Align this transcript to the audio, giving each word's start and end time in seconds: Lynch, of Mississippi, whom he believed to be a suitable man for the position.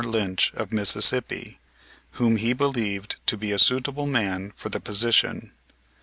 Lynch, 0.03 0.51
of 0.55 0.73
Mississippi, 0.73 1.59
whom 2.13 2.37
he 2.37 2.53
believed 2.53 3.17
to 3.27 3.37
be 3.37 3.51
a 3.51 3.59
suitable 3.59 4.07
man 4.07 4.51
for 4.55 4.69
the 4.69 4.79
position. 4.79 5.51